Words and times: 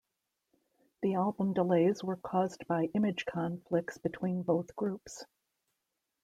The 1.03 1.13
album 1.13 1.53
delays 1.53 2.03
were 2.03 2.15
caused 2.15 2.65
by 2.65 2.85
image 2.95 3.23
conflicts 3.27 3.99
between 3.99 4.41
both 4.41 4.75
groups. 4.75 5.25